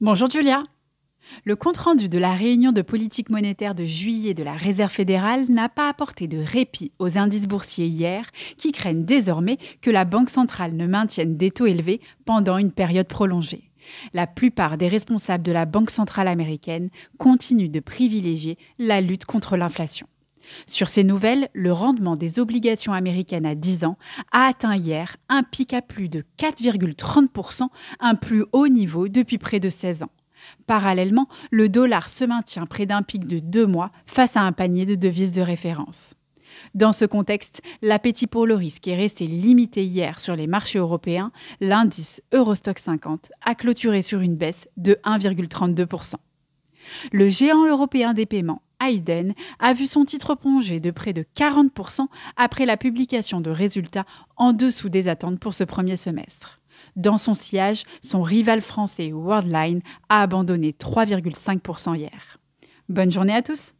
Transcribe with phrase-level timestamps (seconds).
[0.00, 0.62] Bonjour Julia.
[1.44, 5.68] Le compte-rendu de la réunion de politique monétaire de juillet de la Réserve fédérale n'a
[5.68, 10.76] pas apporté de répit aux indices boursiers hier, qui craignent désormais que la Banque centrale
[10.76, 13.72] ne maintienne des taux élevés pendant une période prolongée.
[14.12, 19.56] La plupart des responsables de la Banque centrale américaine continuent de privilégier la lutte contre
[19.56, 20.06] l'inflation.
[20.66, 23.98] Sur ces nouvelles, le rendement des obligations américaines à 10 ans
[24.32, 27.68] a atteint hier un pic à plus de 4,30%,
[28.00, 30.10] un plus haut niveau depuis près de 16 ans.
[30.66, 34.86] Parallèlement, le dollar se maintient près d'un pic de deux mois face à un panier
[34.86, 36.14] de devises de référence.
[36.74, 41.30] Dans ce contexte, l'appétit pour le risque est resté limité hier sur les marchés européens.
[41.60, 46.14] L'indice Eurostock 50 a clôturé sur une baisse de 1,32%.
[47.12, 52.06] Le géant européen des paiements Hayden a vu son titre plonger de près de 40%
[52.36, 54.06] après la publication de résultats
[54.36, 56.60] en dessous des attentes pour ce premier semestre.
[56.96, 62.38] Dans son sillage, son rival français Worldline a abandonné 3,5% hier.
[62.88, 63.74] Bonne journée à tous